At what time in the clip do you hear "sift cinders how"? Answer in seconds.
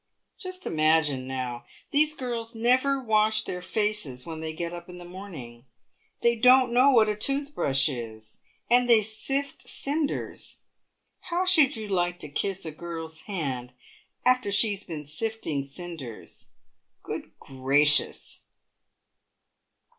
9.03-11.45